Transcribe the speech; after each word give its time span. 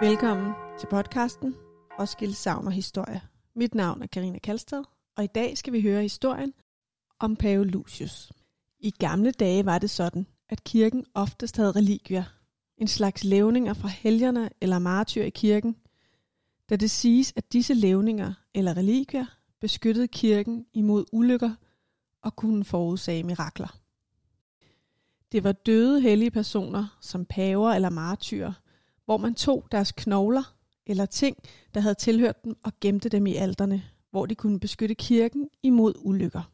Velkommen 0.00 0.52
til 0.78 0.86
podcasten 0.86 1.54
Roskilde 1.98 2.34
Savn 2.34 2.66
og 2.66 2.72
Historie. 2.72 3.20
Mit 3.54 3.74
navn 3.74 4.02
er 4.02 4.06
Karina 4.06 4.38
Kalstad, 4.38 4.82
og 5.16 5.24
i 5.24 5.26
dag 5.26 5.58
skal 5.58 5.72
vi 5.72 5.80
høre 5.80 6.02
historien 6.02 6.52
om 7.18 7.36
Pave 7.36 7.64
Lucius. 7.66 8.32
I 8.78 8.90
gamle 8.90 9.30
dage 9.30 9.64
var 9.64 9.78
det 9.78 9.90
sådan, 9.90 10.26
at 10.48 10.64
kirken 10.64 11.04
oftest 11.14 11.56
havde 11.56 11.72
relikvier, 11.72 12.24
en 12.78 12.88
slags 12.88 13.24
levninger 13.24 13.74
fra 13.74 13.88
helgerne 13.88 14.50
eller 14.60 14.78
martyr 14.78 15.22
i 15.22 15.30
kirken, 15.30 15.76
da 16.70 16.76
det 16.76 16.90
siges, 16.90 17.32
at 17.36 17.52
disse 17.52 17.74
levninger 17.74 18.32
eller 18.54 18.76
relikvier 18.76 19.26
beskyttede 19.60 20.08
kirken 20.08 20.66
imod 20.72 21.04
ulykker 21.12 21.54
og 22.22 22.36
kunne 22.36 22.64
forudsage 22.64 23.22
mirakler. 23.22 23.78
Det 25.32 25.44
var 25.44 25.52
døde 25.52 26.00
hellige 26.00 26.30
personer, 26.30 26.98
som 27.00 27.24
paver 27.24 27.70
eller 27.70 27.90
martyrer, 27.90 28.52
hvor 29.10 29.16
man 29.16 29.34
tog 29.34 29.66
deres 29.72 29.92
knogler 29.92 30.56
eller 30.86 31.06
ting, 31.06 31.36
der 31.74 31.80
havde 31.80 31.94
tilhørt 31.94 32.44
dem, 32.44 32.56
og 32.64 32.72
gemte 32.80 33.08
dem 33.08 33.26
i 33.26 33.34
alterne, 33.34 33.82
hvor 34.10 34.26
de 34.26 34.34
kunne 34.34 34.60
beskytte 34.60 34.94
kirken 34.94 35.48
imod 35.62 35.94
ulykker. 35.96 36.52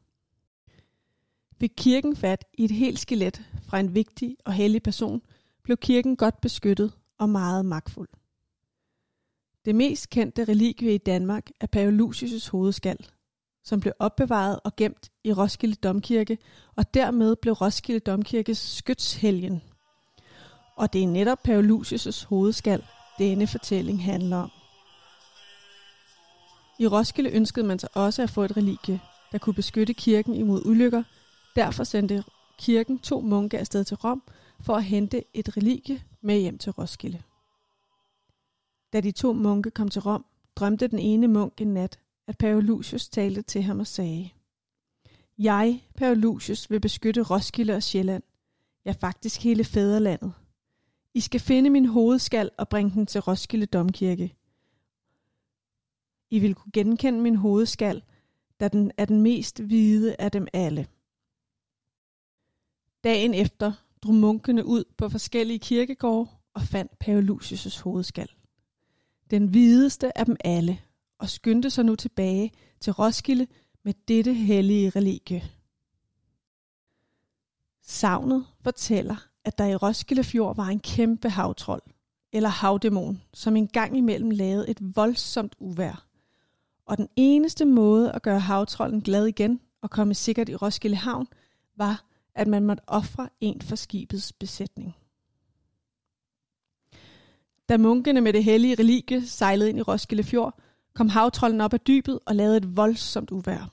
Fik 1.60 1.72
kirken 1.76 2.16
fat 2.16 2.44
i 2.54 2.64
et 2.64 2.70
helt 2.70 2.98
skelet 2.98 3.44
fra 3.62 3.80
en 3.80 3.94
vigtig 3.94 4.36
og 4.44 4.52
hellig 4.52 4.82
person, 4.82 5.22
blev 5.62 5.76
kirken 5.76 6.16
godt 6.16 6.40
beskyttet 6.40 6.92
og 7.18 7.28
meget 7.28 7.64
magtfuld. 7.64 8.08
Det 9.64 9.74
mest 9.74 10.10
kendte 10.10 10.44
relikvie 10.44 10.94
i 10.94 10.98
Danmark 10.98 11.50
er 11.60 11.66
Pave 11.66 11.98
Lucius' 12.00 12.50
hovedskal, 12.50 13.06
som 13.64 13.80
blev 13.80 13.92
opbevaret 13.98 14.60
og 14.64 14.76
gemt 14.76 15.10
i 15.24 15.32
Roskilde 15.32 15.74
Domkirke, 15.74 16.38
og 16.76 16.94
dermed 16.94 17.36
blev 17.36 17.54
Roskilde 17.54 18.00
Domkirkes 18.00 18.58
skytshelgen. 18.58 19.62
Og 20.76 20.92
det 20.92 21.02
er 21.02 21.06
netop 21.06 21.48
Paulusius' 21.48 22.26
hovedskal, 22.28 22.84
denne 23.18 23.46
fortælling 23.46 24.04
handler 24.04 24.36
om. 24.36 24.50
I 26.78 26.86
Roskilde 26.86 27.30
ønskede 27.30 27.66
man 27.66 27.78
sig 27.78 27.88
også 27.94 28.22
at 28.22 28.30
få 28.30 28.42
et 28.42 28.56
relikvie, 28.56 29.00
der 29.32 29.38
kunne 29.38 29.54
beskytte 29.54 29.94
kirken 29.94 30.34
imod 30.34 30.66
ulykker. 30.66 31.02
Derfor 31.56 31.84
sendte 31.84 32.24
kirken 32.58 32.98
to 32.98 33.20
munke 33.20 33.58
afsted 33.58 33.84
til 33.84 33.96
Rom 33.96 34.22
for 34.60 34.74
at 34.74 34.84
hente 34.84 35.24
et 35.34 35.56
relikvie 35.56 36.02
med 36.20 36.38
hjem 36.38 36.58
til 36.58 36.72
Roskilde. 36.72 37.22
Da 38.92 39.00
de 39.00 39.10
to 39.10 39.32
munke 39.32 39.70
kom 39.70 39.88
til 39.88 40.02
Rom, 40.02 40.24
drømte 40.56 40.88
den 40.88 40.98
ene 40.98 41.28
munk 41.28 41.60
en 41.60 41.74
nat, 41.74 41.98
at 42.26 42.38
Paulusius 42.38 43.08
talte 43.08 43.42
til 43.42 43.62
ham 43.62 43.80
og 43.80 43.86
sagde, 43.86 44.30
Jeg, 45.38 45.84
Paulusius, 45.96 46.70
vil 46.70 46.80
beskytte 46.80 47.22
Roskilde 47.22 47.74
og 47.74 47.82
Sjælland, 47.82 48.22
ja 48.84 48.94
faktisk 49.00 49.42
hele 49.42 49.64
fædrelandet. 49.64 50.32
I 51.16 51.20
skal 51.20 51.40
finde 51.40 51.70
min 51.70 51.86
hovedskal 51.86 52.50
og 52.58 52.68
bringe 52.68 52.92
den 52.92 53.06
til 53.06 53.20
Roskilde 53.20 53.66
Domkirke. 53.66 54.34
I 56.30 56.38
vil 56.38 56.54
kunne 56.54 56.72
genkende 56.72 57.20
min 57.20 57.36
hovedskal, 57.36 58.02
da 58.60 58.68
den 58.68 58.92
er 58.96 59.04
den 59.04 59.20
mest 59.20 59.60
hvide 59.60 60.16
af 60.18 60.30
dem 60.32 60.46
alle. 60.52 60.86
Dagen 63.04 63.34
efter 63.34 63.72
drog 64.02 64.14
munkene 64.14 64.66
ud 64.66 64.84
på 64.98 65.08
forskellige 65.08 65.58
kirkegårde 65.58 66.30
og 66.54 66.62
fandt 66.62 66.98
Pave 66.98 67.22
Lucius' 67.22 67.82
hovedskal. 67.82 68.30
Den 69.30 69.48
hvideste 69.48 70.18
af 70.18 70.26
dem 70.26 70.36
alle, 70.44 70.80
og 71.18 71.28
skyndte 71.28 71.70
sig 71.70 71.84
nu 71.84 71.96
tilbage 71.96 72.52
til 72.80 72.92
Roskilde 72.92 73.46
med 73.82 73.94
dette 74.08 74.34
hellige 74.34 74.90
relikvie. 74.90 75.50
Savnet 77.82 78.46
fortæller, 78.60 79.28
at 79.46 79.58
der 79.58 79.64
i 79.64 79.76
Roskilde 79.76 80.24
Fjord 80.24 80.56
var 80.56 80.66
en 80.66 80.80
kæmpe 80.80 81.30
havtrold, 81.30 81.82
eller 82.32 82.48
havdæmon, 82.48 83.22
som 83.34 83.56
en 83.56 83.66
gang 83.66 83.96
imellem 83.96 84.30
lavede 84.30 84.70
et 84.70 84.78
voldsomt 84.80 85.54
uvær. 85.58 86.06
Og 86.86 86.98
den 86.98 87.08
eneste 87.16 87.64
måde 87.64 88.12
at 88.12 88.22
gøre 88.22 88.40
havtrolden 88.40 89.00
glad 89.00 89.26
igen 89.26 89.60
og 89.82 89.90
komme 89.90 90.14
sikkert 90.14 90.48
i 90.48 90.54
Roskilde 90.54 90.96
Havn, 90.96 91.26
var, 91.76 92.04
at 92.34 92.46
man 92.46 92.64
måtte 92.64 92.82
ofre 92.86 93.28
en 93.40 93.60
for 93.60 93.76
skibets 93.76 94.32
besætning. 94.32 94.96
Da 97.68 97.76
munkene 97.76 98.20
med 98.20 98.32
det 98.32 98.44
hellige 98.44 98.74
relikvie 98.74 99.26
sejlede 99.26 99.68
ind 99.70 99.78
i 99.78 99.82
Roskilde 99.82 100.24
Fjord, 100.24 100.60
kom 100.94 101.08
havtrolden 101.08 101.60
op 101.60 101.72
af 101.72 101.80
dybet 101.80 102.18
og 102.26 102.36
lavede 102.36 102.56
et 102.56 102.76
voldsomt 102.76 103.30
uvær. 103.30 103.72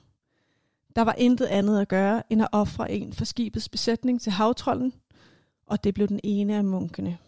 Der 0.96 1.02
var 1.02 1.14
intet 1.18 1.46
andet 1.46 1.80
at 1.80 1.88
gøre, 1.88 2.22
end 2.30 2.42
at 2.42 2.48
ofre 2.52 2.92
en 2.92 3.12
for 3.12 3.24
skibets 3.24 3.68
besætning 3.68 4.20
til 4.20 4.32
havtrolden, 4.32 4.92
og 5.66 5.84
det 5.84 5.94
blev 5.94 6.08
den 6.08 6.20
ene 6.24 6.56
af 6.56 6.64
munkene. 6.64 7.18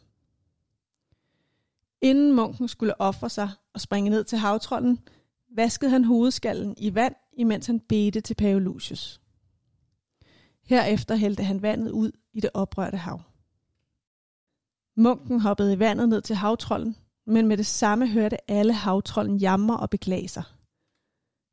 Inden 2.00 2.32
munken 2.32 2.68
skulle 2.68 3.00
ofre 3.00 3.30
sig 3.30 3.50
og 3.72 3.80
springe 3.80 4.10
ned 4.10 4.24
til 4.24 4.38
havtrollen, 4.38 4.98
vaskede 5.56 5.90
han 5.90 6.04
hovedskallen 6.04 6.74
i 6.78 6.94
vand, 6.94 7.14
imens 7.32 7.66
han 7.66 7.80
bedte 7.80 8.20
til 8.20 8.34
Pave 8.34 8.60
Lucius. 8.60 9.20
Herefter 10.62 11.16
hældte 11.16 11.42
han 11.42 11.62
vandet 11.62 11.90
ud 11.90 12.12
i 12.32 12.40
det 12.40 12.50
oprørte 12.54 12.96
hav. 12.96 13.20
Munken 14.96 15.40
hoppede 15.40 15.72
i 15.72 15.78
vandet 15.78 16.08
ned 16.08 16.22
til 16.22 16.36
havtrollen, 16.36 16.96
men 17.26 17.46
med 17.46 17.56
det 17.56 17.66
samme 17.66 18.08
hørte 18.08 18.50
alle 18.50 18.72
havtrollen 18.72 19.36
jammer 19.36 19.76
og 19.76 19.90
beklage 19.90 20.28
sig. 20.28 20.42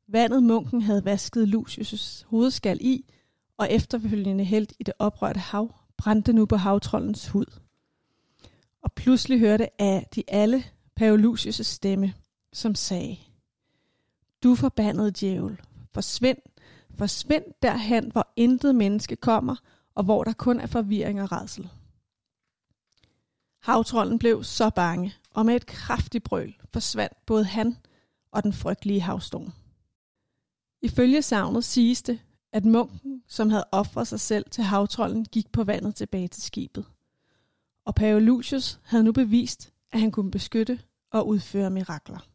Vandet 0.08 0.42
munken 0.42 0.82
havde 0.82 1.04
vasket 1.04 1.46
Lucius' 1.54 2.24
hovedskal 2.26 2.78
i, 2.80 3.10
og 3.56 3.70
efterfølgende 3.70 4.44
hældt 4.44 4.72
i 4.80 4.82
det 4.82 4.94
oprørte 4.98 5.40
hav, 5.40 5.74
brændte 6.04 6.32
nu 6.32 6.46
på 6.46 6.56
havtrollens 6.56 7.28
hud. 7.28 7.60
Og 8.82 8.92
pludselig 8.92 9.40
hørte 9.40 9.82
af 9.82 10.08
de 10.14 10.22
alle 10.28 10.64
Paolusius' 11.00 11.62
stemme, 11.62 12.14
som 12.52 12.74
sagde, 12.74 13.16
Du 14.42 14.54
forbandede 14.54 15.10
djævel, 15.10 15.60
forsvind, 15.94 16.38
forsvind 16.98 17.44
derhen, 17.62 18.12
hvor 18.12 18.32
intet 18.36 18.74
menneske 18.74 19.16
kommer, 19.16 19.56
og 19.94 20.04
hvor 20.04 20.24
der 20.24 20.32
kun 20.32 20.60
er 20.60 20.66
forvirring 20.66 21.22
og 21.22 21.32
redsel. 21.32 21.68
Havtrollen 23.62 24.18
blev 24.18 24.44
så 24.44 24.70
bange, 24.70 25.14
og 25.30 25.46
med 25.46 25.56
et 25.56 25.66
kraftigt 25.66 26.24
brøl 26.24 26.56
forsvandt 26.72 27.26
både 27.26 27.44
han 27.44 27.76
og 28.32 28.42
den 28.42 28.52
frygtelige 28.52 29.00
havstorm. 29.00 29.52
Ifølge 30.82 31.22
savnet 31.22 31.64
siges 31.64 32.02
det, 32.02 32.20
at 32.54 32.64
munken, 32.64 33.22
som 33.28 33.50
havde 33.50 33.64
offret 33.72 34.08
sig 34.08 34.20
selv 34.20 34.44
til 34.50 34.64
havtrollen, 34.64 35.24
gik 35.24 35.52
på 35.52 35.64
vandet 35.64 35.94
tilbage 35.94 36.28
til 36.28 36.42
skibet. 36.42 36.84
Og 37.84 37.94
Pave 37.94 38.20
Lucius 38.20 38.80
havde 38.82 39.04
nu 39.04 39.12
bevist, 39.12 39.72
at 39.92 40.00
han 40.00 40.10
kunne 40.10 40.30
beskytte 40.30 40.80
og 41.10 41.28
udføre 41.28 41.70
mirakler. 41.70 42.28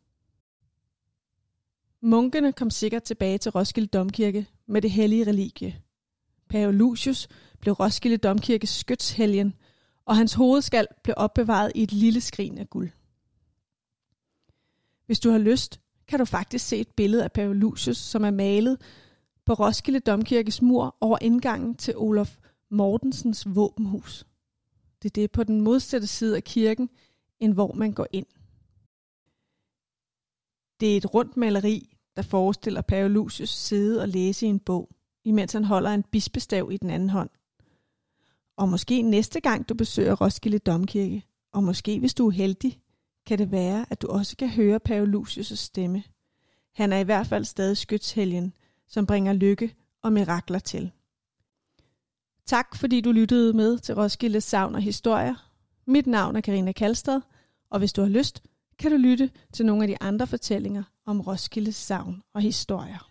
Munkene 2.02 2.54
kom 2.54 2.70
sikkert 2.70 3.04
tilbage 3.04 3.38
til 3.38 3.52
Roskilde 3.52 3.88
Domkirke 3.88 4.48
med 4.68 4.82
det 4.82 4.92
hellige 4.92 5.28
relikvie. 5.28 5.82
Pave 6.50 6.74
Lucius 6.74 7.28
blev 7.60 7.74
Roskilde 7.74 8.18
Domkirkes 8.18 8.70
skytshelgen, 8.70 9.54
og 10.06 10.18
hans 10.18 10.34
hovedskal 10.34 10.88
blev 11.04 11.14
opbevaret 11.18 11.72
i 11.76 11.84
et 11.84 11.92
lille 11.92 12.22
skrin 12.22 12.58
af 12.58 12.70
guld. 12.70 12.90
Hvis 15.06 15.20
du 15.20 15.32
har 15.32 15.38
lyst, 15.38 15.80
kan 16.08 16.20
du 16.20 16.26
faktisk 16.26 16.68
se 16.68 16.78
et 16.78 16.92
billede 16.96 17.24
af 17.24 17.32
Pave 17.32 17.56
Lucius, 17.56 17.98
som 17.98 18.24
er 18.24 18.32
malet 18.32 18.78
på 19.50 19.54
Roskilde 19.54 20.00
Domkirkes 20.00 20.62
mur 20.62 20.96
over 21.02 21.18
indgangen 21.22 21.76
til 21.76 21.98
Olof 21.98 22.38
Mortensens 22.70 23.48
våbenhus. 23.56 24.28
Det 25.04 25.10
er 25.10 25.22
det 25.22 25.32
på 25.32 25.44
den 25.44 25.62
modsatte 25.62 26.08
side 26.08 26.36
af 26.36 26.44
kirken, 26.44 26.90
end 27.40 27.54
hvor 27.54 27.74
man 27.74 27.92
går 27.92 28.08
ind. 28.12 28.26
Det 30.80 30.94
er 30.94 30.98
et 30.98 31.14
rundt 31.14 31.38
maleri, 31.38 31.98
der 32.16 32.22
forestiller 32.22 32.82
Pave 32.82 33.10
Lucius 33.10 33.50
sidde 33.50 34.02
og 34.02 34.08
læse 34.10 34.46
i 34.46 34.50
en 34.50 34.60
bog, 34.60 34.90
imens 35.24 35.54
han 35.54 35.64
holder 35.64 35.90
en 35.90 36.04
bispestav 36.04 36.72
i 36.72 36.78
den 36.78 36.90
anden 36.90 37.10
hånd. 37.10 37.30
Og 38.58 38.70
måske 38.70 39.02
næste 39.02 39.40
gang 39.40 39.70
du 39.70 39.74
besøger 39.74 40.16
Roskilde 40.16 40.60
Domkirke, 40.60 41.24
og 41.52 41.64
måske 41.64 42.00
hvis 42.00 42.14
du 42.14 42.28
er 42.28 42.32
heldig, 42.32 42.80
kan 43.26 43.38
det 43.38 43.52
være, 43.52 43.86
at 43.90 44.02
du 44.02 44.08
også 44.08 44.38
kan 44.38 44.50
høre 44.50 44.80
Pave 44.80 45.08
Lucius' 45.16 45.56
stemme. 45.56 46.04
Han 46.74 46.94
er 46.94 46.98
i 46.98 47.04
hvert 47.04 47.28
fald 47.28 47.46
stadig 47.46 47.78
skytshelgen, 47.78 48.54
som 48.90 49.06
bringer 49.06 49.34
lykke 49.34 49.76
og 50.04 50.14
mirakler 50.14 50.60
til. 50.60 50.92
Tak 52.46 52.76
fordi 52.76 53.02
du 53.02 53.12
lyttede 53.12 53.54
med 53.54 53.78
til 53.78 53.96
Roskilde 53.96 54.42
Savn 54.42 54.76
og 54.76 54.82
Historier. 54.82 55.36
Mit 55.88 56.08
navn 56.08 56.36
er 56.36 56.42
Karina 56.42 56.72
Kalstad, 56.72 57.22
og 57.70 57.80
hvis 57.80 57.94
du 57.94 58.02
har 58.02 58.10
lyst, 58.10 58.44
kan 58.80 58.92
du 58.92 58.98
lytte 58.98 59.32
til 59.54 59.66
nogle 59.66 59.84
af 59.84 59.88
de 59.88 59.98
andre 60.02 60.28
fortællinger 60.28 60.84
om 61.06 61.22
Roskilde 61.22 61.72
Savn 61.72 62.22
og 62.34 62.42
Historier. 62.42 63.09